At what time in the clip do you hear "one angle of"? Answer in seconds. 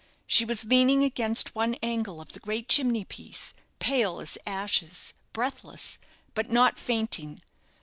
1.53-2.33